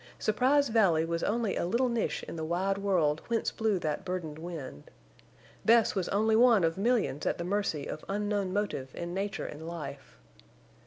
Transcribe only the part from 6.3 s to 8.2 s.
one of millions at the mercy of